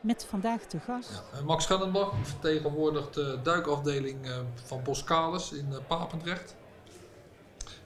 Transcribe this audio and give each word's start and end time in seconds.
Met 0.00 0.26
vandaag 0.28 0.60
te 0.60 0.78
gast. 0.80 1.22
Ja, 1.32 1.44
Max 1.44 1.64
Schellenbach 1.64 2.12
vertegenwoordigt 2.22 3.14
de 3.14 3.38
duikafdeling 3.42 4.26
eh, 4.26 4.32
van 4.54 4.80
Boskalis 4.82 5.52
in 5.52 5.66
eh, 5.70 5.78
Papendrecht. 5.86 6.56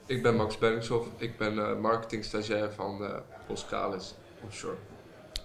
Ik 0.07 0.23
ben 0.23 0.37
Max 0.37 0.59
Benningshoff, 0.59 1.09
ik 1.17 1.39
ben 1.39 1.55
uh, 1.55 1.79
marketing 1.81 2.25
stagiair 2.25 2.73
van 2.73 3.03
uh, 3.03 3.09
Boskalis 3.49 4.15
Offshore. 4.45 4.77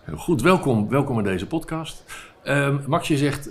Heel 0.02 0.18
goed, 0.18 0.42
welkom, 0.42 0.90
welkom 0.90 1.18
in 1.18 1.24
deze 1.24 1.48
podcast. 1.48 2.04
Uh, 2.44 2.88
Max, 2.88 3.08
je 3.08 3.18
zegt, 3.18 3.50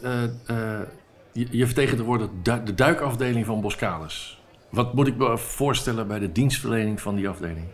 je, 1.32 1.46
je 1.50 1.66
vertegenwoordigt 1.66 2.30
de 2.44 2.74
duikafdeling 2.74 3.46
van 3.46 3.60
Boskalis. 3.60 4.42
Wat 4.70 4.94
moet 4.94 5.06
ik 5.06 5.16
me 5.16 5.38
voorstellen 5.38 6.08
bij 6.08 6.18
de 6.18 6.32
dienstverlening 6.32 7.00
van 7.00 7.14
die 7.14 7.28
afdeling? 7.28 7.66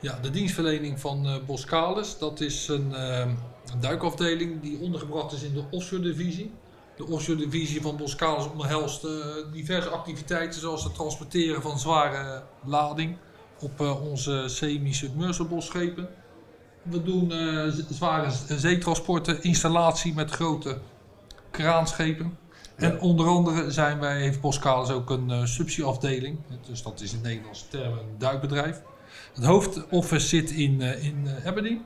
Ja, 0.00 0.18
de 0.22 0.30
dienstverlening 0.30 1.00
van 1.00 1.26
uh, 1.26 1.36
Boskalis, 1.46 2.18
dat 2.18 2.40
is 2.40 2.68
een, 2.68 2.90
uh, 2.90 3.18
een, 3.18 3.80
duikafdeling 3.80 4.62
die 4.62 4.78
ondergebracht 4.80 5.32
is 5.32 5.42
in 5.42 5.54
de 5.54 5.64
offshore 5.70 6.02
divisie. 6.02 6.52
De 6.96 7.06
offshore 7.06 7.38
divisie 7.38 7.82
van 7.82 7.96
Boskalis 7.96 8.50
omhelst 8.50 9.04
uh, 9.04 9.10
diverse 9.52 9.88
activiteiten 9.88 10.60
zoals 10.60 10.84
het 10.84 10.94
transporteren 10.94 11.62
van 11.62 11.78
zware 11.78 12.42
lading 12.64 13.16
op 13.60 13.80
onze 13.80 14.44
semi-submersible 14.46 15.60
schepen. 15.60 16.08
We 16.82 17.02
doen 17.02 17.32
zware 17.90 18.30
zeetransporten, 18.48 19.42
installatie 19.42 20.14
met 20.14 20.30
grote 20.30 20.78
kraanschepen. 21.50 22.38
En 22.76 23.00
onder 23.00 23.26
andere 23.26 23.70
zijn 23.70 23.98
wij, 23.98 24.20
heeft 24.20 24.40
Boskalis 24.40 24.90
ook 24.90 25.10
een 25.10 25.48
subsidieafdeling. 25.48 26.38
Dus 26.66 26.82
dat 26.82 27.00
is 27.00 27.12
in 27.12 27.20
Nederlandse 27.20 27.68
termen 27.68 27.98
een 27.98 28.18
duikbedrijf. 28.18 28.82
Het 29.34 29.44
hoofdoffice 29.44 30.26
zit 30.26 30.50
in, 30.50 30.80
uh, 30.80 31.04
in 31.04 31.22
uh, 31.24 31.46
Aberdeen, 31.46 31.82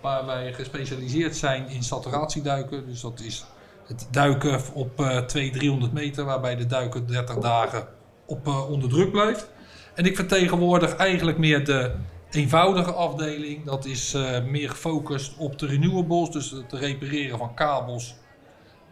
waar 0.00 0.26
wij 0.26 0.52
gespecialiseerd 0.52 1.36
zijn 1.36 1.68
in 1.68 1.82
saturatieduiken. 1.82 2.86
Dus 2.86 3.00
dat 3.00 3.20
is 3.20 3.44
het 3.86 4.08
duiken 4.10 4.60
op 4.72 5.00
uh, 5.00 5.18
200, 5.18 5.52
300 5.52 5.92
meter, 5.92 6.24
waarbij 6.24 6.56
de 6.56 6.66
duiker 6.66 7.06
30 7.06 7.36
dagen 7.36 7.86
op, 8.26 8.46
onder 8.46 8.88
druk 8.88 9.10
blijft. 9.10 9.50
En 9.94 10.04
ik 10.04 10.16
vertegenwoordig 10.16 10.96
eigenlijk 10.96 11.38
meer 11.38 11.64
de 11.64 11.94
eenvoudige 12.30 12.92
afdeling. 12.92 13.64
Dat 13.64 13.84
is 13.84 14.12
meer 14.46 14.70
gefocust 14.70 15.36
op 15.38 15.58
de 15.58 15.66
renewables, 15.66 16.30
dus 16.30 16.50
het 16.50 16.72
repareren 16.72 17.38
van 17.38 17.54
kabels 17.54 18.14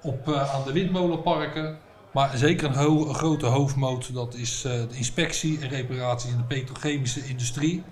op, 0.03 0.29
aan 0.29 0.65
de 0.65 0.73
windmolenparken. 0.73 1.79
Maar 2.13 2.37
zeker 2.37 2.77
een, 2.77 3.15
grote 3.15 3.47
hoofdmoot, 3.47 4.15
dat 4.15 4.35
is 4.35 4.65
uh, 4.67 4.73
de 4.73 4.97
inspectie 4.97 5.61
en 5.61 5.69
reparatie 5.69 6.31
in 6.31 6.37
de 6.37 6.43
petrochemische 6.43 7.27
industrie. 7.27 7.83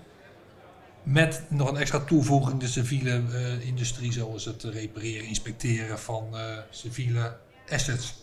Met 1.03 1.45
nog 1.49 1.71
een 1.71 1.77
extra 1.77 1.99
toevoeging 1.99 2.61
de 2.61 2.67
civiele 2.67 3.23
uh, 3.31 3.67
industrie, 3.67 4.13
zoals 4.13 4.45
het 4.45 4.63
repareren, 4.63 5.27
inspecteren 5.27 5.99
van 5.99 6.25
uh, 6.33 6.41
civiele 6.71 7.37
assets. 7.69 8.15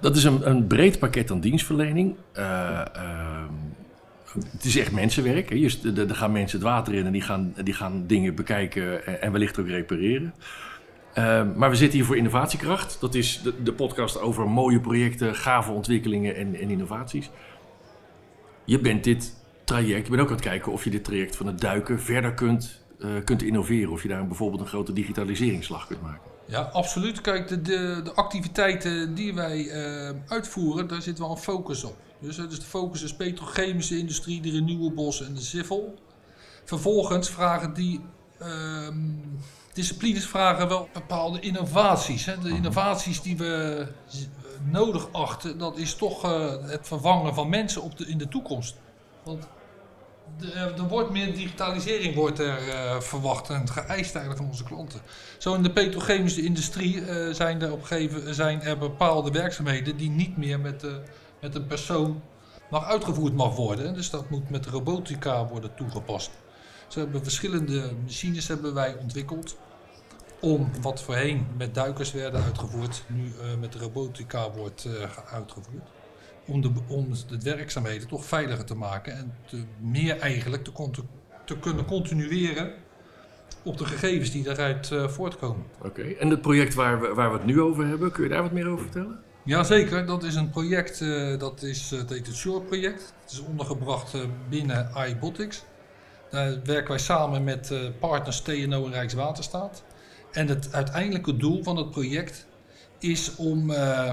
Dat 0.00 0.16
is 0.16 0.24
een, 0.24 0.48
een 0.48 0.66
breed 0.66 0.98
pakket 0.98 1.30
aan 1.30 1.40
dienstverlening. 1.40 2.14
ehm, 2.32 3.52
het 4.32 4.64
is 4.64 4.76
echt 4.76 4.92
mensenwerk. 4.92 5.50
Er 5.50 6.16
gaan 6.16 6.32
mensen 6.32 6.58
het 6.58 6.68
water 6.68 6.94
in 6.94 7.06
en 7.06 7.12
die 7.12 7.22
gaan, 7.22 7.54
die 7.64 7.74
gaan 7.74 8.06
dingen 8.06 8.34
bekijken 8.34 9.06
en, 9.06 9.22
en 9.22 9.32
wellicht 9.32 9.58
ook 9.58 9.68
repareren. 9.68 10.34
Uh, 11.18 11.54
maar 11.56 11.70
we 11.70 11.76
zitten 11.76 11.98
hier 11.98 12.06
voor 12.06 12.16
Innovatiekracht. 12.16 13.00
Dat 13.00 13.14
is 13.14 13.40
de, 13.42 13.62
de 13.62 13.72
podcast 13.72 14.20
over 14.20 14.48
mooie 14.48 14.80
projecten, 14.80 15.34
gave 15.34 15.72
ontwikkelingen 15.72 16.36
en, 16.36 16.54
en, 16.54 16.70
innovaties. 16.70 17.30
Je 18.64 18.78
bent 18.78 19.04
dit 19.04 19.34
traject, 19.64 20.04
je 20.04 20.10
bent 20.10 20.22
ook 20.22 20.28
aan 20.28 20.34
het 20.34 20.44
kijken 20.44 20.72
of 20.72 20.84
je 20.84 20.90
dit 20.90 21.04
traject 21.04 21.36
van 21.36 21.46
het 21.46 21.60
duiken 21.60 22.00
verder 22.00 22.34
kunt, 22.34 22.80
uh, 22.98 23.08
kunt 23.24 23.42
innoveren. 23.42 23.92
Of 23.92 24.02
je 24.02 24.08
daar 24.08 24.26
bijvoorbeeld 24.26 24.60
een 24.60 24.66
grote 24.66 24.92
digitaliseringsslag 24.92 25.86
kunt 25.86 26.02
maken. 26.02 26.30
Ja, 26.46 26.60
absoluut. 26.60 27.20
Kijk, 27.20 27.48
de, 27.48 27.62
de, 27.62 28.00
de 28.04 28.12
activiteiten 28.12 29.14
die 29.14 29.34
wij 29.34 29.64
uh, 29.64 30.10
uitvoeren, 30.26 30.88
daar 30.88 31.02
zit 31.02 31.18
wel 31.18 31.30
een 31.30 31.36
focus 31.36 31.84
op. 31.84 31.96
Dus, 32.20 32.36
dus 32.36 32.60
de 32.60 32.66
focus 32.66 33.02
is 33.02 33.14
petrochemische 33.14 33.98
industrie, 33.98 34.40
de 34.40 34.50
renewables 34.50 35.22
en 35.26 35.34
de 35.34 35.40
civil. 35.40 35.94
Vervolgens 36.64 37.30
vragen 37.30 37.74
die 37.74 38.00
ehm, 38.00 38.06
disciplines 39.72 40.26
vragen 40.26 40.68
wel 40.68 40.88
bepaalde 40.92 41.40
innovaties. 41.40 42.24
Hè. 42.24 42.38
De 42.38 42.48
innovaties 42.48 43.22
die 43.22 43.36
we 43.36 43.86
nodig 44.70 45.12
achten, 45.12 45.58
dat 45.58 45.76
is 45.76 45.94
toch 45.94 46.24
uh, 46.24 46.50
het 46.62 46.88
vervangen 46.88 47.34
van 47.34 47.48
mensen 47.48 47.82
op 47.82 47.98
de, 47.98 48.06
in 48.06 48.18
de 48.18 48.28
toekomst. 48.28 48.76
Want 49.22 49.48
de, 50.38 50.52
er 50.52 50.88
wordt 50.88 51.10
meer 51.10 51.34
digitalisering 51.34 52.14
wordt 52.14 52.38
er 52.38 52.68
uh, 52.68 53.00
verwacht 53.00 53.50
en 53.50 53.68
geëist 53.68 54.14
eigenlijk 54.14 54.36
van 54.36 54.46
onze 54.46 54.64
klanten. 54.64 55.00
Zo 55.38 55.54
in 55.54 55.62
de 55.62 55.72
petrochemische 55.72 56.44
industrie 56.44 56.94
uh, 56.94 57.32
zijn, 57.34 57.62
er 57.62 57.72
op 57.72 57.82
gegeven, 57.82 58.34
zijn 58.34 58.62
er 58.62 58.78
bepaalde 58.78 59.30
werkzaamheden 59.30 59.96
die 59.96 60.10
niet 60.10 60.36
meer 60.36 60.60
met, 60.60 60.86
met 61.40 61.54
een 61.54 61.66
persoon 61.66 62.22
mag 62.70 62.84
uitgevoerd 62.84 63.34
mag 63.34 63.56
worden. 63.56 63.94
Dus 63.94 64.10
dat 64.10 64.30
moet 64.30 64.50
met 64.50 64.66
robotica 64.66 65.46
worden 65.46 65.74
toegepast. 65.74 66.30
Ze 66.92 66.98
hebben 66.98 67.22
verschillende 67.22 67.90
machines 68.02 68.48
hebben 68.48 68.74
wij 68.74 68.96
ontwikkeld. 68.96 69.56
Om 70.40 70.70
wat 70.80 71.02
voorheen 71.02 71.46
met 71.56 71.74
duikers 71.74 72.12
werden 72.12 72.42
uitgevoerd, 72.42 73.04
nu 73.06 73.24
uh, 73.24 73.60
met 73.60 73.74
robotica 73.74 74.50
wordt 74.50 74.84
uh, 74.84 75.32
uitgevoerd. 75.32 75.90
Om 76.46 76.60
de, 76.60 76.72
om 76.88 77.08
de 77.28 77.38
werkzaamheden 77.42 78.08
toch 78.08 78.24
veiliger 78.24 78.64
te 78.64 78.74
maken 78.74 79.16
en 79.16 79.34
te, 79.46 79.62
meer 79.80 80.18
eigenlijk 80.18 80.64
te, 80.64 81.02
te, 81.44 81.58
kunnen 81.58 81.84
continueren 81.84 82.72
op 83.62 83.78
de 83.78 83.86
gegevens 83.86 84.30
die 84.30 84.42
daaruit 84.42 84.90
uh, 84.90 85.08
voortkomen. 85.08 85.66
Oké, 85.78 85.86
okay. 85.86 86.16
en 86.16 86.30
het 86.30 86.40
project 86.40 86.74
waar 86.74 87.00
we, 87.00 87.14
waar 87.14 87.30
we 87.30 87.36
het 87.36 87.46
nu 87.46 87.60
over 87.60 87.86
hebben, 87.86 88.12
kun 88.12 88.22
je 88.22 88.28
daar 88.28 88.42
wat 88.42 88.52
meer 88.52 88.68
over 88.68 88.82
vertellen? 88.84 89.20
Jazeker, 89.44 90.06
dat 90.06 90.22
is 90.22 90.34
een 90.34 90.50
project, 90.50 90.98
dat 91.38 91.62
is 91.62 91.90
het 91.90 92.10
heet 92.10 92.26
het 92.26 92.36
Shore 92.36 92.60
project. 92.60 93.14
Het 93.22 93.32
is 93.32 93.40
ondergebracht 93.40 94.16
binnen 94.48 94.90
iBotics. 95.08 95.64
Daar 96.32 96.62
werken 96.64 96.88
wij 96.88 96.98
samen 96.98 97.44
met 97.44 97.70
uh, 97.70 97.80
partners 97.98 98.40
TNO 98.40 98.84
en 98.84 98.92
Rijkswaterstaat. 98.92 99.82
En 100.30 100.48
het 100.48 100.72
uiteindelijke 100.72 101.36
doel 101.36 101.62
van 101.62 101.76
het 101.76 101.90
project 101.90 102.46
is 102.98 103.36
om 103.36 103.70
uh, 103.70 104.10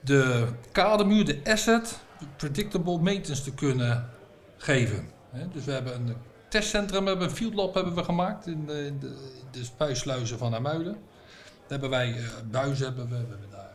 de 0.00 0.46
kadermuur, 0.72 1.24
de 1.24 1.40
asset, 1.44 1.98
predictable 2.36 2.98
maintenance 2.98 3.42
te 3.42 3.54
kunnen 3.54 4.10
geven. 4.56 5.08
Dus 5.52 5.64
we 5.64 5.72
hebben 5.72 5.94
een 5.94 6.16
testcentrum, 6.48 7.02
we 7.02 7.08
hebben 7.08 7.28
een 7.28 7.34
field 7.34 7.54
lab 7.54 7.74
hebben 7.74 7.94
we 7.94 8.04
gemaakt 8.04 8.46
in 8.46 8.66
de, 8.66 8.86
in 8.86 8.98
de, 8.98 9.16
de 9.50 9.64
spuisluizen 9.64 10.38
van 10.38 10.54
Amuiden. 10.54 10.92
Daar 10.92 11.78
hebben 11.78 11.90
wij 11.90 12.16
buizen, 12.50 12.86
hebben 12.86 13.08
we, 13.08 13.16
we 13.16 13.28
hebben 13.28 13.50
daar 13.50 13.74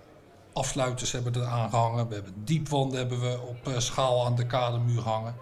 afsluiters 0.54 1.12
hebben 1.12 1.34
er 1.34 1.46
aangehangen. 1.46 2.08
We 2.08 2.14
hebben 2.14 2.34
diepwanden 2.44 2.98
hebben 2.98 3.22
we 3.22 3.40
op 3.42 3.74
schaal 3.78 4.26
aan 4.26 4.36
de 4.36 4.46
kadermuur 4.46 5.02
hangen. 5.02 5.36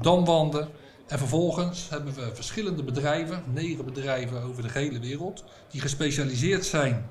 Damwanden. 0.00 0.68
En 1.12 1.18
vervolgens 1.18 1.88
hebben 1.90 2.14
we 2.14 2.34
verschillende 2.34 2.84
bedrijven, 2.84 3.42
negen 3.52 3.84
bedrijven 3.84 4.42
over 4.42 4.62
de 4.62 4.70
hele 4.72 5.00
wereld, 5.00 5.44
die 5.70 5.80
gespecialiseerd 5.80 6.64
zijn 6.64 7.06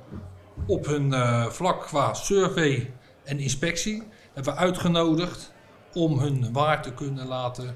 op 0.67 0.85
hun 0.85 1.11
uh, 1.11 1.45
vlak 1.45 1.81
qua 1.81 2.13
survey 2.13 2.93
en 3.23 3.39
inspectie. 3.39 4.03
Hebben 4.33 4.53
we 4.53 4.59
uitgenodigd 4.59 5.53
om 5.93 6.19
hun 6.19 6.53
waar 6.53 6.81
te 6.81 6.93
kunnen 6.93 7.27
laten 7.27 7.75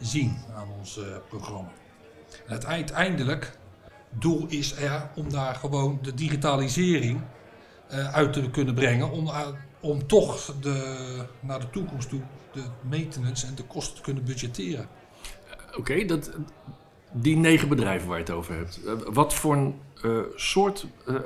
zien 0.00 0.38
aan 0.54 0.68
ons 0.78 0.98
uh, 0.98 1.04
programma. 1.28 1.72
En 2.46 2.52
het 2.52 2.66
uiteindelijk 2.66 3.58
doel 4.10 4.46
is 4.48 4.76
er 4.76 5.10
om 5.14 5.30
daar 5.30 5.54
gewoon 5.54 5.98
de 6.02 6.14
digitalisering 6.14 7.20
uh, 7.92 8.14
uit 8.14 8.32
te 8.32 8.50
kunnen 8.50 8.74
brengen. 8.74 9.10
Om, 9.10 9.30
om 9.80 10.06
toch 10.06 10.54
de, 10.60 11.04
naar 11.40 11.60
de 11.60 11.70
toekomst 11.70 12.08
toe 12.08 12.20
de 12.52 12.62
maintenance 12.80 13.46
en 13.46 13.54
de 13.54 13.64
kosten 13.64 13.96
te 13.96 14.02
kunnen 14.02 14.24
budgetteren. 14.24 14.88
Oké, 15.76 16.04
dat, 16.04 16.30
die 17.12 17.36
negen 17.36 17.68
bedrijven 17.68 18.08
waar 18.08 18.18
je 18.18 18.24
het 18.24 18.32
over 18.32 18.54
hebt. 18.54 18.80
Wat 19.12 19.34
voor 19.34 19.72
uh, 20.04 20.18
soort 20.34 20.86
uh, 21.08 21.16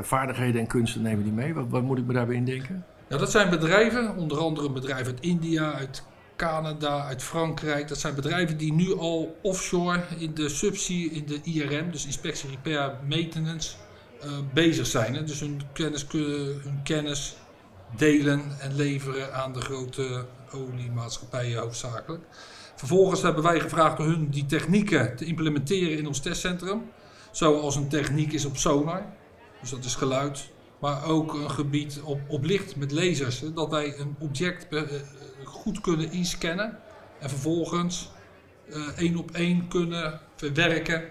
vaardigheden 0.00 0.60
en 0.60 0.66
kunsten 0.66 1.02
nemen 1.02 1.24
die 1.24 1.32
mee? 1.32 1.54
Wat, 1.54 1.82
moet 1.82 1.98
ik 1.98 2.06
me 2.06 2.12
daarbij 2.12 2.36
indenken? 2.36 2.84
Ja, 3.08 3.16
dat 3.16 3.30
zijn 3.30 3.50
bedrijven, 3.50 4.16
onder 4.16 4.38
andere 4.38 4.70
bedrijven 4.70 5.12
uit 5.12 5.20
India, 5.20 5.72
uit 5.72 6.02
Canada, 6.36 7.04
uit 7.04 7.22
Frankrijk. 7.22 7.88
Dat 7.88 7.98
zijn 7.98 8.14
bedrijven 8.14 8.56
die 8.56 8.72
nu 8.72 8.94
al 8.98 9.36
offshore 9.42 10.00
in 10.18 10.34
de 10.34 10.48
subsea, 10.48 11.10
in 11.10 11.26
de 11.26 11.40
IRM, 11.42 11.90
dus 11.90 12.06
inspectie, 12.06 12.50
repair, 12.50 12.94
maintenance, 13.08 13.74
eh, 14.20 14.30
bezig 14.52 14.86
zijn. 14.86 15.14
Hè? 15.14 15.24
Dus 15.24 15.40
hun 15.40 15.60
kennis, 15.72 16.06
hun 16.62 16.80
kennis 16.84 17.36
delen 17.96 18.42
en 18.60 18.74
leveren 18.74 19.34
aan 19.34 19.52
de 19.52 19.60
grote 19.60 20.24
oliemaatschappijen 20.52 21.60
hoofdzakelijk. 21.60 22.22
Vervolgens 22.82 23.22
hebben 23.22 23.42
wij 23.42 23.60
gevraagd 23.60 23.98
om 23.98 24.06
hun 24.06 24.30
die 24.30 24.46
technieken 24.46 25.16
te 25.16 25.24
implementeren 25.24 25.98
in 25.98 26.06
ons 26.06 26.20
testcentrum. 26.20 26.82
Zoals 27.30 27.76
een 27.76 27.88
techniek 27.88 28.32
is 28.32 28.44
op 28.44 28.56
sonar, 28.56 29.02
dus 29.60 29.70
dat 29.70 29.84
is 29.84 29.94
geluid. 29.94 30.50
Maar 30.78 31.04
ook 31.04 31.34
een 31.34 31.50
gebied 31.50 32.00
op, 32.04 32.20
op 32.28 32.44
licht 32.44 32.76
met 32.76 32.92
lasers. 32.92 33.40
hè, 33.40 33.52
Dat 33.52 33.70
wij 33.70 33.98
een 33.98 34.16
object 34.18 34.66
eh, 34.68 34.80
eh, 34.80 35.00
goed 35.44 35.80
kunnen 35.80 36.12
inscannen. 36.12 36.78
En 37.18 37.28
vervolgens 37.28 38.10
eh, 38.70 38.98
één 38.98 39.16
op 39.16 39.30
één 39.30 39.68
kunnen 39.68 40.20
verwerken. 40.36 41.04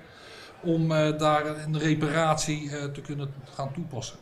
Om 0.64 0.88
daar 1.18 1.46
een 1.46 1.80
reparatie 1.80 2.92
te 2.92 3.02
kunnen 3.02 3.34
gaan 3.56 3.74
toepassen. 3.74 4.18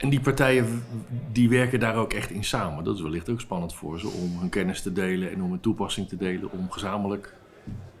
En 0.00 0.08
die 0.08 0.20
partijen 0.20 0.84
die 1.32 1.48
werken 1.48 1.80
daar 1.80 1.96
ook 1.96 2.12
echt 2.12 2.30
in 2.30 2.44
samen. 2.44 2.84
Dat 2.84 2.96
is 2.96 3.02
wellicht 3.02 3.28
ook 3.28 3.40
spannend 3.40 3.74
voor 3.74 4.00
ze 4.00 4.08
om 4.08 4.38
hun 4.38 4.48
kennis 4.48 4.82
te 4.82 4.92
delen 4.92 5.32
en 5.32 5.42
om 5.42 5.52
een 5.52 5.60
toepassing 5.60 6.08
te 6.08 6.16
delen 6.16 6.50
om 6.52 6.70
gezamenlijk 6.70 7.34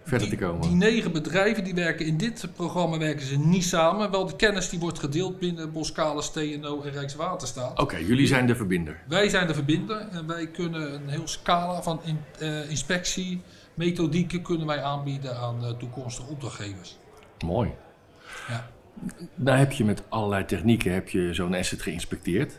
verder 0.04 0.28
te 0.28 0.36
komen. 0.36 0.60
Die 0.60 0.70
negen 0.70 1.12
bedrijven 1.12 1.64
die 1.64 1.74
werken 1.74 2.06
in 2.06 2.16
dit 2.16 2.48
programma 2.54 2.98
werken 2.98 3.26
ze 3.26 3.38
niet 3.38 3.64
samen. 3.64 4.10
Wel 4.10 4.26
de 4.26 4.36
kennis 4.36 4.68
die 4.68 4.78
wordt 4.78 4.98
gedeeld 4.98 5.38
binnen 5.38 5.72
Boskalis, 5.72 6.30
TNO 6.30 6.82
en 6.82 6.90
Rijkswaterstaat. 6.90 7.80
Oké, 7.80 7.96
jullie 7.96 8.26
zijn 8.26 8.46
de 8.46 8.56
verbinder. 8.56 9.02
Wij 9.08 9.28
zijn 9.28 9.46
de 9.46 9.54
verbinder 9.54 10.08
en 10.10 10.26
wij 10.26 10.46
kunnen 10.46 10.94
een 10.94 11.08
heel 11.08 11.28
scala 11.28 11.82
van 11.82 12.00
in, 12.04 12.18
eh, 12.38 12.70
inspectie, 12.70 13.42
methodieken 13.74 14.42
kunnen 14.42 14.66
wij 14.66 14.82
aanbieden 14.82 15.36
aan 15.36 15.64
eh, 15.64 15.70
toekomstige 15.70 16.30
opdrachtgevers. 16.30 16.98
Mooi. 17.44 17.70
Ja. 18.48 18.70
Nou 19.34 19.58
heb 19.58 19.72
je 19.72 19.84
met 19.84 20.02
allerlei 20.08 20.44
technieken 20.44 20.92
heb 20.92 21.08
je 21.08 21.34
zo'n 21.34 21.54
asset 21.54 21.82
geïnspecteerd. 21.82 22.58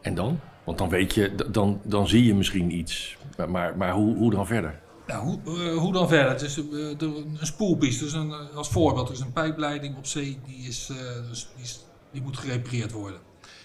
En 0.00 0.14
dan? 0.14 0.40
Want 0.64 0.78
dan 0.78 0.88
weet 0.88 1.14
je, 1.14 1.34
dan, 1.50 1.80
dan 1.82 2.08
zie 2.08 2.24
je 2.24 2.34
misschien 2.34 2.70
iets. 2.72 3.16
Maar, 3.48 3.76
maar, 3.76 3.92
hoe, 3.92 4.16
hoe 4.16 4.30
dan 4.30 4.46
verder? 4.46 4.80
Nou, 5.06 5.24
hoe, 5.24 5.38
eh, 5.44 5.76
hoe 5.76 5.92
dan 5.92 6.08
verder? 6.08 6.30
Het 6.30 6.42
eh, 6.42 7.08
een 7.10 7.38
spoelpiste, 7.40 8.04
dus 8.04 8.12
een, 8.12 8.30
eh, 8.30 8.56
als 8.56 8.68
voorbeeld, 8.68 9.10
is 9.10 9.20
een 9.20 9.32
pijpleiding 9.32 9.96
op 9.96 10.06
zee 10.06 10.38
die, 10.46 10.68
is, 10.68 10.86
dus 11.28 11.48
die, 11.54 11.64
is, 11.64 11.84
die 12.10 12.22
moet 12.22 12.36
gerepareerd 12.36 12.92
worden. 12.92 13.20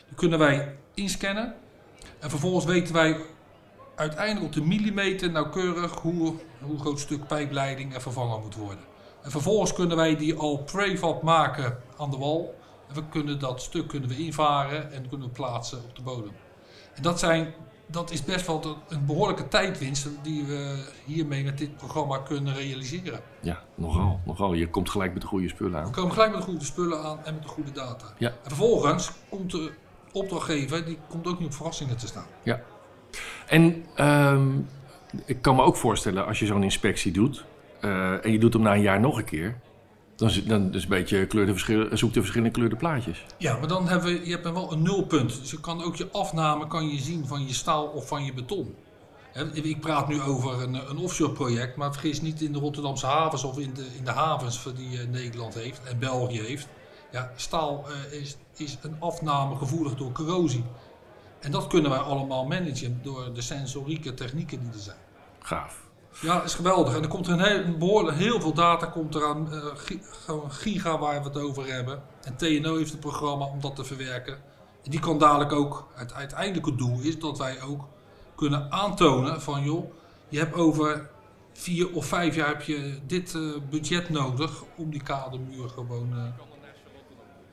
Die 0.07 0.15
kunnen 0.15 0.39
wij 0.39 0.75
inscannen 0.93 1.55
en 2.19 2.29
vervolgens 2.29 2.65
weten 2.65 2.93
wij 2.93 3.17
uiteindelijk 3.95 4.45
op 4.45 4.53
de 4.53 4.61
millimeter 4.61 5.31
nauwkeurig 5.31 5.91
hoe, 5.91 6.33
hoe 6.61 6.79
groot 6.79 6.99
stuk 6.99 7.27
pijpleiding 7.27 7.93
er 7.93 8.01
vervangen 8.01 8.41
moet 8.41 8.55
worden. 8.55 8.83
En 9.23 9.31
vervolgens 9.31 9.73
kunnen 9.73 9.97
wij 9.97 10.15
die 10.15 10.35
al 10.35 10.57
prefab 10.57 11.21
maken 11.21 11.77
aan 11.97 12.11
de 12.11 12.17
wal. 12.17 12.55
En 12.87 12.95
we 12.95 13.03
kunnen 13.09 13.39
dat 13.39 13.61
stuk 13.61 13.87
kunnen 13.87 14.09
we 14.09 14.17
invaren 14.17 14.91
en 14.91 15.09
kunnen 15.09 15.27
we 15.27 15.33
plaatsen 15.33 15.77
op 15.77 15.95
de 15.95 16.01
bodem. 16.01 16.31
En 16.93 17.01
dat, 17.01 17.19
zijn, 17.19 17.53
dat 17.85 18.11
is 18.11 18.23
best 18.23 18.47
wel 18.47 18.77
een 18.89 19.05
behoorlijke 19.05 19.47
tijdwinst 19.47 20.07
die 20.21 20.43
we 20.43 20.83
hiermee 21.05 21.43
met 21.43 21.57
dit 21.57 21.77
programma 21.77 22.17
kunnen 22.17 22.53
realiseren. 22.53 23.19
Ja, 23.39 23.61
nogal, 23.75 24.19
nogal. 24.25 24.53
Je 24.53 24.69
komt 24.69 24.89
gelijk 24.89 25.13
met 25.13 25.21
de 25.21 25.27
goede 25.27 25.49
spullen 25.49 25.71
We 25.71 25.77
aan. 25.85 25.91
komen 25.91 26.11
gelijk 26.11 26.31
met 26.31 26.39
de 26.39 26.47
goede 26.47 26.65
spullen 26.65 27.03
aan 27.03 27.19
en 27.23 27.33
met 27.33 27.43
de 27.43 27.49
goede 27.49 27.71
data. 27.71 28.05
Ja. 28.17 28.29
En 28.29 28.35
vervolgens 28.43 29.11
komt 29.29 29.51
de 29.51 29.71
opdrachtgever, 30.11 30.85
die 30.85 30.97
komt 31.09 31.27
ook 31.27 31.39
niet 31.39 31.47
op 31.47 31.53
verrassingen 31.53 31.97
te 31.97 32.07
staan. 32.07 32.25
En 33.47 33.85
ehm, 33.95 34.49
ik 35.25 35.41
kan 35.41 35.55
me 35.55 35.61
ook 35.61 35.75
voorstellen, 35.75 36.25
als 36.25 36.39
je 36.39 36.45
zo'n 36.45 36.63
inspectie 36.63 37.11
doet 37.11 37.45
en 38.21 38.31
je 38.31 38.39
doet 38.39 38.53
hem 38.53 38.61
na 38.61 38.73
een 38.73 38.81
jaar 38.81 38.99
nog 38.99 39.17
een 39.17 39.23
keer, 39.23 39.59
dan 40.15 40.27
is, 40.27 40.45
dan 40.45 40.73
is 40.73 40.83
een 40.83 40.89
beetje 40.89 41.25
kleur 41.25 41.45
de 41.45 41.51
verschillen, 41.51 41.97
zoek 41.97 42.13
de 42.13 42.19
verschillende 42.19 42.53
kleurde 42.53 42.75
plaatjes. 42.75 43.25
Ja, 43.37 43.57
maar 43.57 43.67
dan 43.67 43.87
hebben 43.87 44.13
we, 44.13 44.25
je 44.25 44.31
hebt 44.31 44.51
wel 44.51 44.71
een 44.71 44.81
nulpunt. 44.81 45.39
Dus 45.39 45.51
je 45.51 45.59
kan 45.59 45.83
ook 45.83 45.95
je 45.95 46.07
afname 46.11 46.67
kan 46.67 46.89
je 46.89 46.99
zien 46.99 47.27
van 47.27 47.47
je 47.47 47.53
staal 47.53 47.85
of 47.85 48.07
van 48.07 48.25
je 48.25 48.33
beton. 48.33 48.75
Ik 49.53 49.79
praat 49.79 50.07
nu 50.07 50.21
over 50.21 50.61
een, 50.61 50.89
een 50.89 50.97
offshore 50.97 51.31
project, 51.31 51.75
maar 51.75 51.91
vergis 51.91 52.21
niet 52.21 52.41
in 52.41 52.53
de 52.53 52.59
Rotterdamse 52.59 53.05
havens 53.05 53.43
of 53.43 53.57
in 53.59 53.73
de, 53.73 53.87
in 53.97 54.03
de 54.03 54.11
havens 54.11 54.63
die 54.75 54.99
eh, 54.99 55.07
Nederland 55.07 55.53
heeft 55.53 55.83
en 55.83 55.99
België 55.99 56.41
heeft. 56.41 56.67
Ja, 57.11 57.31
staal 57.35 57.85
eh, 57.87 58.19
is, 58.19 58.37
is 58.55 58.77
een 58.81 58.95
afname 58.99 59.55
gevoelig 59.55 59.95
door 59.95 60.11
corrosie. 60.11 60.63
En 61.39 61.51
dat 61.51 61.67
kunnen 61.67 61.91
wij 61.91 61.99
allemaal 61.99 62.45
managen 62.45 62.99
door 63.03 63.33
de 63.33 63.41
sensorieke 63.41 64.13
technieken 64.13 64.59
die 64.59 64.71
er 64.71 64.79
zijn. 64.79 64.97
Gaaf. 65.39 65.82
Ja, 66.21 66.35
dat 66.35 66.43
is 66.45 66.53
geweldig. 66.53 66.95
En 66.95 67.01
er 67.01 67.07
komt 67.07 67.27
een 67.27 67.39
heel, 67.41 67.77
behoorlijk, 67.77 68.17
heel 68.17 68.41
veel 68.41 68.53
data 68.53 68.85
komt 68.85 69.15
er 69.15 69.25
aan, 69.25 69.53
eh, 69.53 69.65
gi- 69.75 70.01
gewoon 70.25 70.51
giga 70.51 70.97
waar 70.97 71.19
we 71.23 71.27
het 71.27 71.37
over 71.37 71.73
hebben. 71.73 72.01
En 72.23 72.35
TNO 72.35 72.77
heeft 72.77 72.93
een 72.93 72.99
programma 72.99 73.45
om 73.45 73.61
dat 73.61 73.75
te 73.75 73.83
verwerken. 73.83 74.33
En 74.83 74.91
die 74.91 74.99
kan 74.99 75.17
dadelijk 75.17 75.51
ook, 75.51 75.87
het 75.93 76.13
uiteindelijke 76.13 76.75
doel 76.75 76.99
is 77.01 77.19
dat 77.19 77.37
wij 77.37 77.61
ook 77.61 77.81
kunnen 78.35 78.71
aantonen 78.71 79.41
van 79.41 79.63
joh, 79.63 79.91
je 80.29 80.37
hebt 80.39 80.55
over 80.55 81.09
vier 81.53 81.91
of 81.93 82.05
vijf 82.05 82.35
jaar 82.35 82.47
heb 82.47 82.61
je 82.61 82.99
dit 83.07 83.35
eh, 83.35 83.41
budget 83.69 84.09
nodig 84.09 84.63
om 84.75 84.89
die 84.91 85.03
kadermuur 85.03 85.69
gewoon 85.69 86.09
eh, 86.11 86.23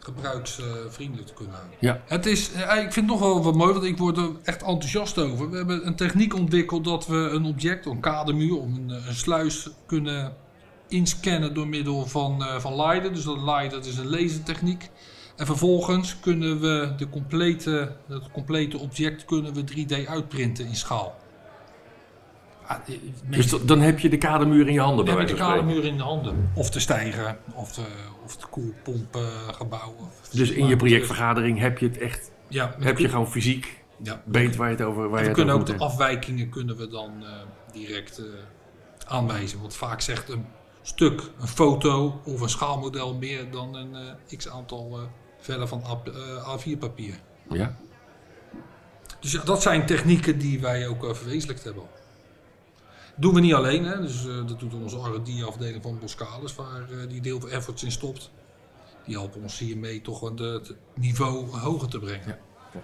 gebruiksvriendelijk 0.01 1.27
te 1.29 1.35
kunnen 1.35 1.55
houden. 1.55 1.77
Ja. 1.81 2.03
Het 2.07 2.27
is, 2.27 2.53
eh, 2.53 2.61
ik 2.61 2.93
vind 2.93 2.95
het 2.95 3.07
nog 3.07 3.19
wel 3.21 3.43
wat 3.43 3.55
mooi, 3.55 3.73
want 3.73 3.85
ik 3.85 3.99
word 3.99 4.17
er 4.17 4.31
echt 4.43 4.63
enthousiast 4.63 5.19
over. 5.19 5.51
We 5.51 5.57
hebben 5.57 5.87
een 5.87 5.97
techniek 5.97 6.35
ontwikkeld 6.35 6.85
dat 6.85 7.07
we 7.07 7.17
een 7.17 7.45
object, 7.45 7.87
een 7.87 8.01
kadermuur, 8.01 8.57
om 8.57 8.75
een, 8.75 8.91
eh, 8.91 9.07
een 9.07 9.15
sluis 9.15 9.69
kunnen 9.87 10.33
inscannen 10.89 11.55
door 11.55 11.69
middel 11.69 12.07
van, 12.07 12.45
eh 12.45 12.61
van 12.61 12.73
LiDAR. 12.73 13.13
Dus 13.13 13.25
dat 13.25 13.37
LiDAR 13.37 13.71
dat 13.71 13.87
is 13.87 13.97
een 13.97 14.11
lasertechniek. 14.11 14.91
En 15.37 15.47
vervolgens 15.47 16.21
kunnen 16.21 16.61
we 16.61 16.93
de 16.97 17.09
complete, 17.09 17.97
het 18.09 18.31
complete 18.33 18.79
object 18.79 19.25
kunnen 19.25 19.55
we 19.55 19.65
3D 19.65 20.07
uitprinten 20.07 20.67
in 20.67 20.77
schaal. 20.77 21.15
Ah, 22.71 22.77
eh, 22.87 22.95
Dus 23.31 23.51
dan 23.65 23.81
heb 23.81 23.99
je 23.99 24.09
de 24.09 24.19
kadermuur 24.19 24.67
in 24.67 24.73
je 24.73 24.81
handen 24.81 25.05
bij 25.05 25.15
de 25.15 25.21
wijze 25.21 25.37
van 25.37 25.45
spreken. 25.47 25.65
kadermuur 25.67 25.91
in 25.91 25.97
de 25.97 26.03
handen. 26.03 26.51
Of 26.55 26.71
de 26.71 26.81
stijger, 26.81 27.39
of 27.55 27.73
de, 27.73 27.83
of 28.25 28.37
de 28.37 28.47
koelpompgebouw. 28.51 29.95
of- 29.99 30.29
Dus 30.33 30.51
in 30.51 30.67
je 30.67 30.77
projectvergadering 30.77 31.59
heb 31.59 31.79
je 31.79 31.87
het 31.87 31.99
echt, 31.99 32.31
ja, 32.49 32.75
heb 32.79 32.99
je 32.99 33.09
gewoon 33.09 33.29
fysiek 33.31 33.79
ja, 34.03 34.23
weet 34.25 34.57
waar 34.57 34.71
je 34.71 34.77
het 34.77 34.85
over 34.85 35.09
waar 35.09 35.23
je 35.23 35.29
we 35.29 35.35
kunnen 35.35 35.55
ook 35.55 35.67
de 35.67 35.77
afwijkingen 35.79 36.49
kunnen 36.49 36.77
we 36.77 36.89
dan 36.89 37.13
eh, 37.25 37.29
direct 37.73 38.19
eh, 38.19 38.25
aanwijzen. 39.07 39.61
Want 39.61 39.75
vaak 39.77 40.01
zegt 40.01 40.29
een 40.29 40.45
stuk, 40.83 41.23
een 41.41 41.49
foto 41.49 42.21
of 42.25 42.41
een 42.41 42.49
schaalmodel 42.49 43.15
meer 43.15 43.51
dan 43.51 43.75
een 43.75 43.95
eh, 43.95 44.37
x 44.39 44.49
aantal 44.49 44.99
eh, 44.99 45.03
vellen 45.39 45.69
van 45.69 45.83
A- 45.91 46.11
eh, 46.11 46.59
A4 46.59 46.79
papier. 46.79 47.15
Ja, 47.51 47.77
Dus 49.21 49.33
ja, 49.33 49.43
dat 49.45 49.63
zijn 49.63 49.87
technieken 49.87 50.39
die 50.39 50.61
wij 50.61 50.87
ook 50.89 51.05
eh, 51.05 51.15
verwezenlijkt 51.15 51.65
hebben. 51.65 51.83
Doen 53.21 53.35
we 53.35 53.41
niet 53.41 53.55
alleen, 53.55 53.85
hè? 53.85 54.01
Dus, 54.01 54.27
eh, 54.27 54.47
dat 54.47 54.61
doet 54.61 54.75
onze 54.75 54.97
R&D-afdeling 54.97 55.83
van 55.83 55.99
Boskalis, 55.99 56.55
waar 56.55 56.91
eh, 56.91 57.09
die 57.09 57.21
deel 57.21 57.41
van 57.41 57.51
efforts 57.51 57.83
in 57.83 57.93
stopt. 57.93 58.31
Die 59.05 59.15
helpen 59.15 59.43
ons 59.43 59.59
hiermee 59.59 60.01
toch 60.01 60.21
het 60.21 60.75
niveau 60.95 61.59
hoger 61.59 61.89
te 61.89 61.99
brengen. 61.99 62.39
Ja. 62.73 62.83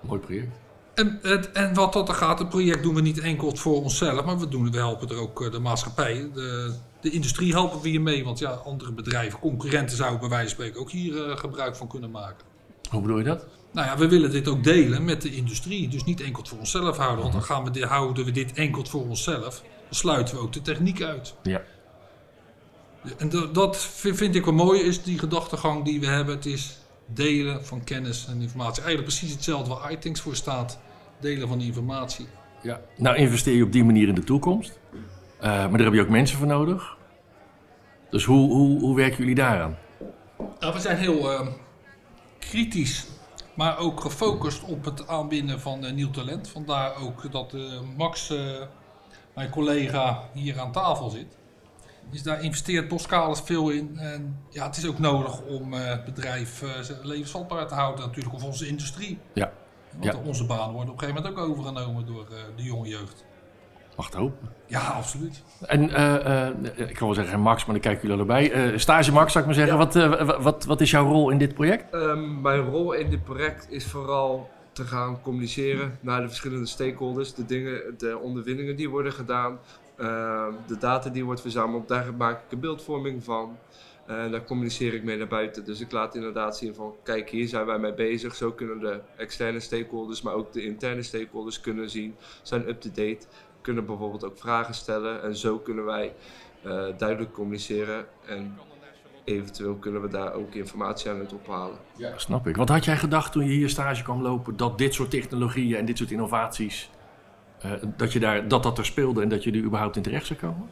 mooi 0.00 0.20
project. 0.20 0.56
En, 0.94 1.18
het, 1.22 1.52
en 1.52 1.74
wat 1.74 1.92
dat 1.92 2.08
er 2.08 2.14
gaat, 2.14 2.38
het 2.38 2.48
project 2.48 2.82
doen 2.82 2.94
we 2.94 3.00
niet 3.00 3.18
enkel 3.18 3.56
voor 3.56 3.82
onszelf, 3.82 4.24
maar 4.24 4.38
we, 4.38 4.48
doen, 4.48 4.70
we 4.70 4.76
helpen 4.76 5.08
er 5.08 5.16
ook 5.16 5.42
eh, 5.42 5.50
de 5.50 5.58
maatschappij, 5.58 6.30
de, 6.34 6.74
de 7.00 7.10
industrie 7.10 7.52
helpen 7.52 7.80
we 7.80 7.88
hier 7.88 8.00
mee. 8.00 8.24
Want 8.24 8.38
ja, 8.38 8.50
andere 8.50 8.92
bedrijven, 8.92 9.38
concurrenten 9.38 9.96
zouden 9.96 10.20
bij 10.20 10.28
wijze 10.28 10.44
van 10.44 10.54
spreken 10.54 10.80
ook 10.80 10.90
hier 10.90 11.38
gebruik 11.38 11.76
van 11.76 11.88
kunnen 11.88 12.10
maken. 12.10 12.51
Hoe 12.92 13.00
bedoel 13.00 13.18
je 13.18 13.24
dat? 13.24 13.46
Nou 13.72 13.86
ja, 13.86 13.96
we 13.96 14.08
willen 14.08 14.30
dit 14.30 14.48
ook 14.48 14.64
delen 14.64 15.04
met 15.04 15.22
de 15.22 15.34
industrie. 15.34 15.88
Dus 15.88 16.04
niet 16.04 16.20
enkel 16.20 16.44
voor 16.46 16.58
onszelf 16.58 16.96
houden. 16.96 17.20
Want 17.20 17.32
dan 17.32 17.42
gaan 17.42 17.64
we 17.64 17.70
dit, 17.70 17.82
houden 17.82 18.24
we 18.24 18.30
dit 18.30 18.52
enkel 18.52 18.84
voor 18.84 19.08
onszelf. 19.08 19.62
Dan 19.62 19.94
sluiten 19.94 20.34
we 20.34 20.40
ook 20.40 20.52
de 20.52 20.62
techniek 20.62 21.02
uit. 21.02 21.34
Ja. 21.42 21.62
En 23.16 23.28
dat, 23.28 23.54
dat 23.54 23.76
vind 23.76 24.16
vind 24.16 24.34
ik 24.34 24.44
wel 24.44 24.54
mooi, 24.54 24.80
is 24.80 25.02
die 25.02 25.18
gedachtegang 25.18 25.84
die 25.84 26.00
we 26.00 26.06
hebben. 26.06 26.34
Het 26.34 26.46
is 26.46 26.78
delen 27.06 27.64
van 27.64 27.84
kennis 27.84 28.26
en 28.26 28.40
informatie. 28.40 28.82
Eigenlijk 28.82 29.16
precies 29.16 29.32
hetzelfde 29.34 29.74
waar 29.74 29.92
iThings 29.92 30.20
voor 30.20 30.36
staat. 30.36 30.78
Delen 31.20 31.48
van 31.48 31.60
informatie. 31.60 32.26
Ja. 32.62 32.80
Nou 32.96 33.16
investeer 33.16 33.56
je 33.56 33.64
op 33.64 33.72
die 33.72 33.84
manier 33.84 34.08
in 34.08 34.14
de 34.14 34.24
toekomst. 34.24 34.78
Eh, 35.40 35.48
maar 35.48 35.70
daar 35.70 35.84
heb 35.84 35.92
je 35.92 36.00
ook 36.00 36.08
mensen 36.08 36.38
voor 36.38 36.46
nodig. 36.46 36.96
Dus 38.10 38.24
hoe, 38.24 38.52
hoe, 38.52 38.80
hoe 38.80 38.96
werken 38.96 39.18
jullie 39.18 39.34
daaraan? 39.34 39.78
Nou, 40.60 40.74
we 40.74 40.80
zijn 40.80 40.96
heel 40.96 41.32
eh, 41.32 41.46
kritisch, 42.48 43.06
maar 43.54 43.78
ook 43.78 44.00
gefocust 44.00 44.62
op 44.62 44.84
het 44.84 45.08
aanbinden 45.08 45.60
van 45.60 45.84
eh, 45.84 45.92
nieuw 45.92 46.10
talent. 46.10 46.48
Vandaar 46.48 46.96
ook 46.96 47.32
dat 47.32 47.54
eh, 47.54 47.60
Max, 47.96 48.30
eh, 48.30 48.62
mijn 49.34 49.50
collega, 49.50 50.22
hier 50.32 50.60
aan 50.60 50.72
tafel 50.72 51.10
zit. 51.10 51.36
Dus 52.10 52.22
daar 52.22 52.42
investeert 52.42 52.88
Boskalis 52.88 53.40
veel 53.40 53.70
in. 53.70 53.98
En 53.98 54.44
ja, 54.50 54.66
het 54.66 54.76
is 54.76 54.86
ook 54.86 54.98
nodig 54.98 55.42
om 55.42 55.72
het 55.72 56.04
bedrijf 56.04 56.62
levensvatbaar 57.02 57.68
te 57.68 57.74
houden, 57.74 58.06
natuurlijk, 58.06 58.34
of 58.34 58.44
onze 58.44 58.66
industrie. 58.66 59.18
Ja. 59.32 59.52
Want 59.92 60.04
Ja. 60.04 60.20
onze 60.24 60.46
banen 60.46 60.72
worden 60.72 60.94
op 60.94 61.02
een 61.02 61.08
gegeven 61.08 61.22
moment 61.22 61.40
ook 61.40 61.48
overgenomen 61.50 62.06
door 62.06 62.28
de 62.56 62.62
jonge 62.62 62.88
jeugd. 62.88 63.24
Mag 64.02 64.10
het 64.10 64.20
hopen. 64.20 64.48
Ja, 64.66 64.80
absoluut. 64.80 65.42
En 65.66 65.90
eh, 65.90 66.46
eh, 66.48 66.54
ik 66.76 66.94
kan 66.94 67.06
wel 67.06 67.14
zeggen 67.16 67.40
Max, 67.40 67.64
maar 67.64 67.74
dan 67.74 67.82
kijken 67.84 68.02
jullie 68.08 68.16
allebei. 68.16 68.48
Eh, 68.48 68.78
stage 68.78 69.12
Max, 69.12 69.32
zou 69.32 69.44
ik 69.44 69.50
maar 69.56 69.66
zeggen. 69.66 69.78
Wat, 69.78 69.94
wa- 69.94 70.40
wat, 70.40 70.64
wat 70.64 70.80
is 70.80 70.90
jouw 70.90 71.06
rol 71.08 71.30
in 71.30 71.38
dit 71.38 71.54
project? 71.54 71.94
Ehm, 71.94 72.40
mijn 72.40 72.60
rol 72.60 72.92
in 72.92 73.10
dit 73.10 73.24
project 73.24 73.66
is 73.70 73.86
vooral 73.86 74.50
te 74.72 74.84
gaan 74.84 75.20
communiceren 75.22 75.98
naar 76.00 76.20
de 76.20 76.26
verschillende 76.28 76.66
stakeholders. 76.66 77.34
De 77.34 77.46
dingen, 77.46 77.94
de 77.98 78.18
ondervindingen 78.18 78.76
die 78.76 78.90
worden 78.90 79.12
gedaan, 79.12 79.58
ehm, 79.96 80.52
de 80.66 80.78
data 80.78 81.10
die 81.10 81.24
wordt 81.24 81.40
verzameld. 81.40 81.88
Daar 81.88 82.14
maak 82.14 82.36
ik 82.44 82.52
een 82.52 82.60
beeldvorming 82.60 83.24
van. 83.24 83.56
En 84.06 84.30
daar 84.30 84.44
communiceer 84.44 84.94
ik 84.94 85.04
mee 85.04 85.16
naar 85.18 85.26
buiten. 85.28 85.64
Dus 85.64 85.80
ik 85.80 85.92
laat 85.92 86.14
inderdaad 86.14 86.56
zien 86.56 86.74
van, 86.74 86.94
kijk 87.02 87.30
hier 87.30 87.48
zijn 87.48 87.66
wij 87.66 87.78
mee 87.78 87.94
bezig. 87.94 88.34
Zo 88.34 88.52
kunnen 88.52 88.78
de 88.78 89.00
externe 89.16 89.60
stakeholders, 89.60 90.22
maar 90.22 90.34
ook 90.34 90.52
de 90.52 90.64
interne 90.64 91.02
stakeholders 91.02 91.60
kunnen 91.60 91.90
zien. 91.90 92.14
Zijn 92.42 92.68
up-to-date, 92.68 93.26
kunnen 93.62 93.86
bijvoorbeeld 93.86 94.24
ook 94.24 94.38
vragen 94.38 94.74
stellen. 94.74 95.22
En 95.22 95.36
zo 95.36 95.58
kunnen 95.58 95.84
wij 95.84 96.14
eh, 96.62 96.84
duidelijk 96.96 97.32
communiceren. 97.32 98.06
En 98.26 98.58
eventueel 99.24 99.74
kunnen 99.74 100.02
we 100.02 100.08
daar 100.08 100.32
ook 100.32 100.54
informatie 100.54 101.10
aan 101.10 101.18
uit 101.18 101.32
ophalen. 101.32 101.78
Ja. 101.96 102.18
Snap 102.18 102.46
ik. 102.46 102.56
Wat 102.56 102.68
had 102.68 102.84
jij 102.84 102.96
gedacht 102.96 103.32
toen 103.32 103.44
je 103.44 103.52
hier 103.52 103.68
stage 103.68 104.02
kwam 104.02 104.22
lopen? 104.22 104.56
Dat 104.56 104.78
dit 104.78 104.94
soort 104.94 105.10
technologieën 105.10 105.76
en 105.76 105.84
dit 105.84 105.98
soort 105.98 106.10
innovaties, 106.10 106.90
eh, 107.60 107.70
dat, 107.96 108.12
je 108.12 108.20
daar, 108.20 108.48
dat 108.48 108.62
dat 108.62 108.78
er 108.78 108.84
speelde 108.84 109.22
en 109.22 109.28
dat 109.28 109.44
je 109.44 109.50
er 109.50 109.62
überhaupt 109.62 109.96
in 109.96 110.02
terecht 110.02 110.26
zou 110.26 110.38
komen? 110.38 110.70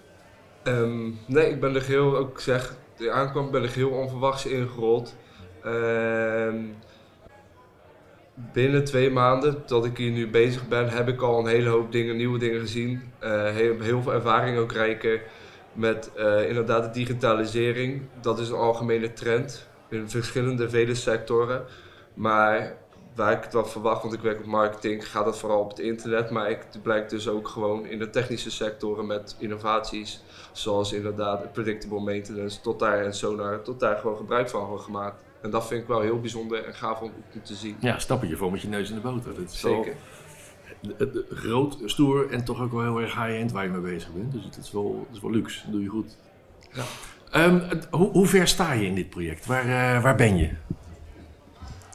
Ehm, 0.62 1.10
nee, 1.26 1.50
ik 1.50 1.60
ben 1.60 1.74
er 1.74 1.80
geheel, 1.80 2.16
ook 2.16 2.40
zeg, 2.40 2.76
de 2.96 3.10
aankwam 3.10 3.50
ben 3.50 3.64
ik 3.64 3.70
heel 3.70 3.90
onverwachts 3.90 4.46
ingerold. 4.46 5.16
Ehm, 5.62 6.64
binnen 8.52 8.84
twee 8.84 9.10
maanden 9.10 9.62
dat 9.66 9.84
ik 9.84 9.96
hier 9.96 10.10
nu 10.10 10.28
bezig 10.28 10.68
ben, 10.68 10.88
heb 10.88 11.08
ik 11.08 11.20
al 11.20 11.38
een 11.38 11.46
hele 11.46 11.68
hoop 11.68 11.92
dingen, 11.92 12.16
nieuwe 12.16 12.38
dingen 12.38 12.60
gezien. 12.60 13.12
Eh, 13.18 13.44
heel, 13.44 13.76
veel 13.80 14.12
ervaring 14.12 14.58
ook 14.58 14.72
rijken 14.72 15.20
met 15.72 16.10
eh, 16.14 16.48
inderdaad 16.48 16.84
de 16.84 16.90
digitalisering. 16.90 18.02
Dat 18.20 18.38
is 18.38 18.48
een 18.48 18.56
algemene 18.56 19.12
trend 19.12 19.68
in 19.88 20.10
verschillende 20.10 20.70
vele 20.70 20.94
sectoren. 20.94 21.64
Maar 22.14 22.76
waar 23.14 23.32
ik 23.32 23.42
het 23.42 23.52
wel 23.52 23.66
verwacht, 23.66 24.02
want 24.02 24.14
ik 24.14 24.20
werk 24.20 24.38
op 24.38 24.46
marketing, 24.46 25.10
gaat 25.10 25.26
het 25.26 25.36
vooral 25.36 25.60
op 25.60 25.68
het 25.68 25.78
internet. 25.78 26.30
Maar 26.30 26.50
ik, 26.50 26.66
blijkt 26.82 27.10
dus 27.10 27.28
ook 27.28 27.48
gewoon 27.48 27.86
in 27.86 27.98
de 27.98 28.10
technische 28.10 28.50
sectoren 28.50 29.06
met 29.06 29.36
innovaties. 29.38 30.22
Zoals 30.52 30.92
inderdaad 30.92 31.52
predictable 31.52 32.00
maintenance, 32.00 32.60
tot 32.60 32.78
daar 32.78 33.04
en 33.04 33.14
sonar, 33.14 33.62
tot 33.62 33.80
daar 33.80 33.96
gewoon 33.96 34.16
gebruik 34.16 34.48
van 34.48 34.64
wordt 34.64 34.84
gemaakt. 34.84 35.22
En 35.42 35.50
dat 35.50 35.66
vind 35.66 35.80
ik 35.82 35.88
wel 35.88 36.00
heel 36.00 36.20
bijzonder 36.20 36.64
en 36.64 36.74
gaaf 36.74 37.00
om 37.00 37.12
te 37.42 37.54
zien. 37.54 37.76
Ja, 37.80 37.98
stap 37.98 38.24
je 38.24 38.36
voor 38.36 38.50
met 38.50 38.60
je 38.60 38.68
neus 38.68 38.88
in 38.88 38.94
de 38.94 39.00
boter. 39.00 39.34
Dat 39.34 39.50
is 39.52 39.60
Zeker. 39.60 39.94
eh, 40.82 41.00
eh, 41.00 41.08
groot, 41.30 41.78
stoer 41.84 42.30
en 42.30 42.44
toch 42.44 42.60
ook 42.60 42.72
wel 42.72 42.82
heel 42.82 43.00
erg 43.00 43.14
high-end 43.14 43.52
waar 43.52 43.64
je 43.64 43.70
mee 43.70 43.92
bezig 43.92 44.12
bent. 44.12 44.32
Dus 44.32 44.44
het 44.44 44.56
is 44.56 44.72
wel, 44.72 45.04
het 45.06 45.16
is 45.16 45.22
wel 45.22 45.30
luxe. 45.30 45.60
Dat 45.62 45.72
doe 45.72 45.82
je 45.82 45.88
goed. 45.88 46.16
Ja. 46.72 46.82
Ehm, 47.30 47.80
hoe, 47.90 48.10
hoe 48.10 48.26
ver 48.26 48.48
sta 48.48 48.72
je 48.72 48.86
in 48.86 48.94
dit 48.94 49.10
project? 49.10 49.46
Waar, 49.46 49.64
eh, 49.96 50.02
waar 50.02 50.16
ben 50.16 50.36
je? 50.36 50.50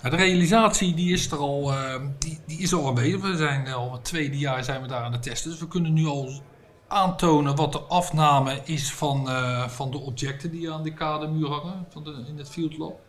Ja, 0.04 0.10
de 0.10 0.16
realisatie 0.16 0.94
die 0.94 1.14
is 1.14 1.32
er 1.32 1.38
al, 1.38 1.72
eh, 1.72 2.02
die, 2.20 2.40
die 2.46 2.60
is 2.60 2.74
al 2.74 2.88
aanwezig. 2.88 3.22
We 3.22 3.38
zijn 3.38 3.68
al 3.68 3.92
het 3.92 4.04
tweede 4.04 4.38
jaar 4.38 4.64
zijn 4.64 4.82
we 4.82 4.88
daar 4.88 5.04
aan 5.04 5.12
het 5.12 5.24
testen. 5.24 5.52
Dus 5.52 5.60
we 5.60 5.68
kunnen 5.68 5.94
nu 5.94 6.06
al 6.06 6.42
aantonen 6.88 7.56
wat 7.56 7.72
de 7.72 7.80
afname 7.80 8.62
is 8.66 8.94
van, 8.94 9.30
eh, 9.30 9.68
van 9.68 9.92
de 9.92 9.98
objecten 9.98 10.52
die 10.52 10.72
aan 10.72 10.84
de 10.84 10.94
kademuur 10.94 11.48
hangen 11.48 11.86
van 11.90 12.04
de, 12.04 12.24
in 12.28 12.38
het 12.38 12.50
field 12.50 12.78
lab. 12.78 13.00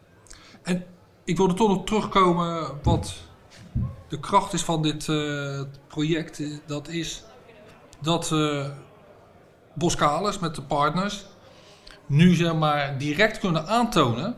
En 0.66 0.85
ik 1.25 1.37
wilde 1.37 1.54
toch 1.54 1.68
nog 1.68 1.85
terugkomen 1.85 2.66
wat 2.82 3.14
de 4.08 4.20
kracht 4.20 4.52
is 4.52 4.62
van 4.62 4.82
dit 4.82 5.08
eh, 5.08 5.61
project. 5.88 6.42
Dat 6.66 6.88
is 6.88 7.25
dat 8.00 8.32
eh 8.32 8.66
Boskalis 9.75 10.38
met 10.38 10.54
de 10.54 10.62
partners 10.62 11.26
nu 12.06 12.35
zeg 12.35 12.54
maar 12.54 12.99
direct 12.99 13.38
kunnen 13.38 13.66
aantonen 13.66 14.37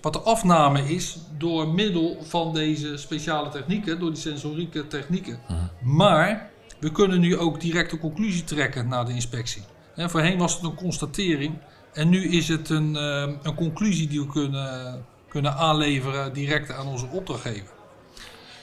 wat 0.00 0.12
de 0.12 0.20
afname 0.20 0.94
is 0.94 1.18
door 1.38 1.68
middel 1.68 2.16
van 2.22 2.54
deze 2.54 2.96
speciale 2.96 3.48
technieken, 3.48 4.00
door 4.00 4.10
die 4.10 4.20
sensorieke 4.20 4.86
technieken. 4.86 5.40
Maar 5.82 6.50
we 6.80 6.92
kunnen 6.92 7.20
nu 7.20 7.36
ook 7.36 7.60
direct 7.60 7.92
een 7.92 7.98
conclusie 7.98 8.44
trekken 8.44 8.88
na 8.88 9.04
de 9.04 9.12
inspectie. 9.12 9.62
Voorheen 9.96 10.38
was 10.38 10.54
het 10.54 10.62
een 10.62 10.74
constatering 10.74 11.58
en 11.92 12.08
nu 12.08 12.28
is 12.28 12.48
het 12.48 12.68
een, 12.68 12.96
eh, 12.96 13.28
een 13.42 13.54
conclusie 13.54 14.08
die 14.08 14.20
we 14.20 14.26
kunnen, 14.26 15.04
kunnen 15.30 15.54
aanleveren 15.54 16.32
direct 16.32 16.72
aan 16.72 16.86
onze 16.86 17.06
opdrachtgever. 17.06 17.72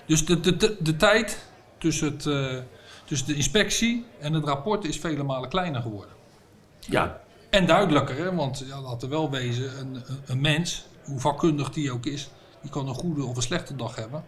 Dus 0.05 0.25
de, 0.25 0.39
de, 0.39 0.57
de, 0.57 0.77
de 0.79 0.95
tijd 0.95 1.45
tussen, 1.77 2.11
het, 2.11 2.25
eh, 2.25 2.57
tussen 3.05 3.27
de 3.27 3.35
inspectie 3.35 4.05
en 4.19 4.33
het 4.33 4.45
rapport 4.45 4.85
is 4.85 4.99
vele 4.99 5.23
malen 5.23 5.49
kleiner 5.49 5.81
geworden. 5.81 6.15
Ja, 6.79 7.21
En 7.49 7.65
duidelijker, 7.65 8.17
hè? 8.17 8.35
want 8.35 8.63
ja, 8.67 8.81
laten 8.81 9.09
we 9.09 9.15
wel 9.15 9.29
wezen, 9.31 9.79
een, 9.79 9.95
een, 9.95 10.03
een 10.25 10.41
mens, 10.41 10.85
hoe 11.05 11.19
vakkundig 11.19 11.69
die 11.69 11.91
ook 11.91 12.05
is, 12.05 12.29
die 12.61 12.71
kan 12.71 12.87
een 12.87 12.93
goede 12.93 13.23
of 13.23 13.35
een 13.35 13.41
slechte 13.41 13.75
dag 13.75 13.95
hebben. 13.95 14.23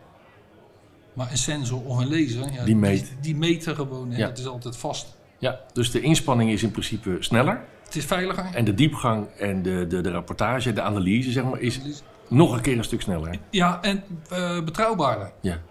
Maar 1.13 1.31
een 1.31 1.37
sensor 1.37 1.85
of 1.85 1.97
een 1.97 2.09
laser, 2.09 2.53
ja, 2.53 2.63
Die 2.65 2.75
meet. 2.75 3.05
Die, 3.05 3.17
die 3.21 3.35
meten 3.35 3.75
gewoon, 3.75 4.11
hè? 4.11 4.17
Ja. 4.17 4.27
dat 4.27 4.37
is 4.37 4.47
altijd 4.47 4.77
vast. 4.77 5.17
ja, 5.37 5.59
dus 5.73 5.91
de 5.91 6.01
inspanning 6.01 6.51
is 6.51 6.63
in 6.63 6.71
principe 6.71 7.17
sneller. 7.19 7.61
Het 7.83 7.95
is 7.95 8.05
veiliger. 8.05 8.45
En 8.53 8.65
de 8.65 8.73
diepgang 8.73 9.27
en 9.37 9.61
de, 9.61 9.85
de, 9.87 10.01
de 10.01 10.11
rapportage, 10.11 10.73
de 10.73 10.81
analyse, 10.81 11.31
zeg 11.31 11.43
maar, 11.43 11.59
is 11.59 11.79
nog 12.29 12.53
een 12.53 12.61
keer 12.61 12.77
een 12.77 12.83
stuk 12.83 13.01
sneller. 13.01 13.39
Ja, 13.49 13.81
en 13.81 14.03
eh, 14.29 14.63
betrouwbaarder. 14.63 15.31
Ja, 15.41 15.61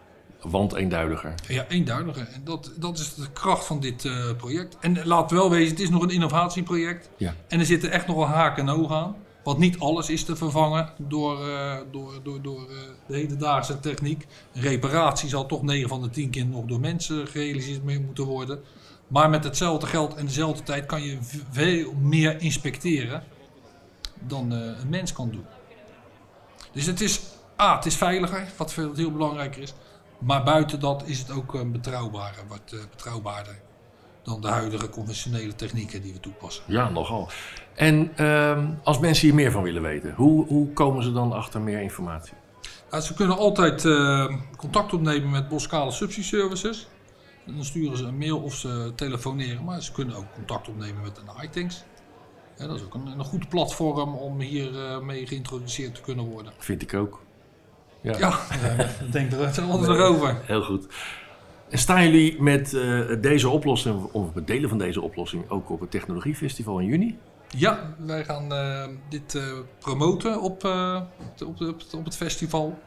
want 0.42 0.74
eenduidiger. 0.74 1.34
Ja, 1.48 1.66
eenduidiger. 1.68 2.28
En 2.32 2.44
dat, 2.44 2.72
dat 2.76 2.98
is 2.98 3.14
de 3.14 3.30
kracht 3.32 3.64
van 3.64 3.80
dit 3.80 4.04
eh, 4.04 4.36
project. 4.36 4.76
En 4.80 5.06
laten 5.06 5.36
we 5.36 5.42
wel 5.42 5.50
wezen, 5.50 5.70
het 5.70 5.80
is 5.80 5.90
nog 5.90 6.02
een 6.02 6.10
innovatieproject. 6.10 7.10
Ja. 7.16 7.34
En 7.48 7.58
er 7.58 7.66
zitten 7.66 7.90
echt 7.90 8.06
nog 8.06 8.16
wel 8.16 8.26
haken 8.26 8.68
en 8.68 8.74
ogen 8.74 8.96
aan. 8.96 9.16
Want 9.48 9.60
niet 9.60 9.78
alles 9.78 10.10
is 10.10 10.24
te 10.24 10.36
vervangen 10.36 10.88
door, 10.96 11.48
eh, 11.48 11.76
door, 11.90 12.12
door, 12.22 12.42
door 12.42 12.60
eh, 12.60 12.76
de 13.06 13.14
hedendaagse 13.14 13.80
techniek. 13.80 14.26
Reparatie 14.52 15.28
zal 15.28 15.46
toch 15.46 15.62
9 15.62 15.88
van 15.88 16.02
de 16.02 16.10
10 16.10 16.30
keer 16.30 16.46
nog 16.46 16.64
door 16.64 16.80
mensen 16.80 17.26
gerealiseerd 17.26 17.84
mee 17.84 18.00
moeten 18.00 18.24
worden. 18.24 18.60
Maar 19.06 19.30
met 19.30 19.44
hetzelfde 19.44 19.86
geld 19.86 20.14
en 20.14 20.26
dezelfde 20.26 20.62
tijd 20.62 20.86
kan 20.86 21.02
je 21.02 21.18
veel 21.50 21.92
meer 22.00 22.40
inspecteren 22.40 23.22
dan 24.20 24.52
eh, 24.52 24.58
een 24.58 24.88
mens 24.88 25.12
kan 25.12 25.30
doen. 25.30 25.44
Dus 26.72 26.86
het 26.86 27.00
is, 27.00 27.20
A, 27.60 27.76
het 27.76 27.86
is 27.86 27.96
veiliger, 27.96 28.46
wat 28.56 28.72
veel, 28.72 28.94
heel 28.94 29.12
belangrijker 29.12 29.62
is. 29.62 29.74
Maar 30.18 30.44
buiten 30.44 30.80
dat 30.80 31.02
is 31.06 31.18
het 31.18 31.30
ook 31.30 31.54
een 31.54 31.72
betrouwbaarder, 31.72 32.42
wat 32.48 32.72
eh, 32.72 32.78
betrouwbaarder 32.90 33.60
dan 34.22 34.40
de 34.40 34.48
huidige 34.48 34.88
conventionele 34.88 35.54
technieken 35.54 36.02
die 36.02 36.12
we 36.12 36.20
toepassen. 36.20 36.64
Ja, 36.66 36.88
nogal. 36.88 37.28
En 37.74 38.12
ehm, 38.16 38.66
als 38.82 38.98
mensen 38.98 39.26
hier 39.26 39.34
meer 39.34 39.50
van 39.50 39.62
willen 39.62 39.82
weten, 39.82 40.14
hoe, 40.14 40.46
hoe 40.46 40.72
komen 40.72 41.02
ze 41.02 41.12
dan 41.12 41.32
achter 41.32 41.60
meer 41.60 41.80
informatie? 41.80 42.32
Ja, 42.90 43.00
ze 43.00 43.14
kunnen 43.14 43.36
altijd 43.36 43.84
eh, 43.84 44.34
contact 44.56 44.92
opnemen 44.92 45.30
met 45.30 45.48
Boskale 45.48 45.90
Subsea-services. 45.90 46.88
En 47.46 47.54
Dan 47.54 47.64
sturen 47.64 47.96
ze 47.96 48.04
een 48.04 48.18
mail 48.18 48.38
of 48.38 48.54
ze 48.54 48.92
telefoneren, 48.94 49.64
maar 49.64 49.82
ze 49.82 49.92
kunnen 49.92 50.16
ook 50.16 50.32
contact 50.34 50.68
opnemen 50.68 51.02
met 51.02 51.18
een 51.18 51.44
iTanks. 51.44 51.84
Ja, 52.58 52.66
dat 52.66 52.76
is 52.76 52.82
ook 52.84 52.94
een, 52.94 53.06
een 53.06 53.24
goed 53.24 53.48
platform 53.48 54.14
om 54.14 54.40
hier 54.40 54.84
eh, 54.84 55.00
mee 55.00 55.26
geïntroduceerd 55.26 55.94
te 55.94 56.00
kunnen 56.00 56.24
worden. 56.24 56.52
Vind 56.58 56.82
ik 56.82 56.94
ook. 56.94 57.20
Ja, 58.00 58.18
Ja, 58.18 58.38
ik 59.04 59.12
denk 59.12 59.32
er 59.32 59.46
het 59.46 59.58
altijd 59.60 59.88
erover. 59.98 60.40
heel 60.44 60.62
goed. 60.62 60.86
En 61.68 61.78
staan 61.78 62.02
jullie 62.04 62.42
met 62.42 62.74
eh, 62.74 63.00
deze 63.20 63.48
oplossing, 63.48 64.02
of 64.12 64.34
met 64.34 64.46
delen 64.46 64.68
van 64.68 64.78
deze 64.78 65.00
oplossing, 65.00 65.50
ook 65.50 65.70
op 65.70 65.80
het 65.80 65.90
Technologiefestival 65.90 66.78
in 66.78 66.86
juni? 66.86 67.18
Ja, 67.56 67.94
wij 67.98 68.24
gaan 68.24 68.52
eh, 68.52 68.86
dit 69.08 69.34
eh, 69.34 69.42
promoten 69.78 70.40
op, 70.40 70.64
eh, 70.64 71.00
op, 71.40 71.46
op, 71.48 71.58
het- 71.58 71.94
op 71.94 72.04
het 72.04 72.16
festival. 72.16 72.78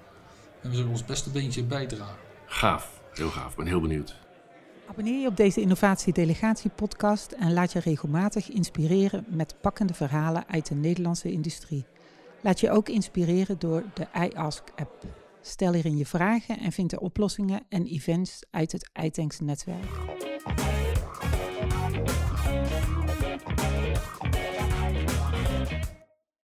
En 0.61 0.69
we 0.69 0.75
zullen 0.75 0.91
ons 0.91 1.05
beste 1.05 1.29
beentje 1.29 1.63
bijdragen. 1.63 2.15
Gaaf, 2.45 3.01
heel 3.13 3.29
gaaf. 3.29 3.49
Ik 3.51 3.57
ben 3.57 3.67
heel 3.67 3.81
benieuwd. 3.81 4.15
Abonneer 4.91 5.21
je 5.21 5.27
op 5.27 5.37
deze 5.37 5.61
Innovatie 5.61 6.13
Delegatie 6.13 6.69
podcast 6.69 7.31
en 7.31 7.53
laat 7.53 7.71
je 7.71 7.79
regelmatig 7.79 8.49
inspireren 8.49 9.25
met 9.29 9.55
pakkende 9.61 9.93
verhalen 9.93 10.43
uit 10.47 10.67
de 10.67 10.75
Nederlandse 10.75 11.31
industrie. 11.31 11.85
Laat 12.41 12.59
je 12.59 12.71
ook 12.71 12.89
inspireren 12.89 13.59
door 13.59 13.83
de 13.93 14.07
iAsk 14.13 14.63
app. 14.75 15.03
Stel 15.41 15.73
hierin 15.73 15.97
je 15.97 16.05
vragen 16.05 16.59
en 16.59 16.71
vind 16.71 16.89
de 16.89 16.99
oplossingen 16.99 17.61
en 17.69 17.85
events 17.85 18.43
uit 18.49 18.71
het 18.71 18.89
iTanks 19.03 19.39
netwerk. 19.39 20.20